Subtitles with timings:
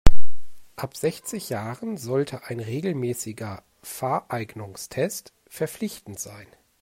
[0.77, 6.47] Ab sechzig Jahren sollte ein regelmäßiger Fahreignungstest verpflichtend sein.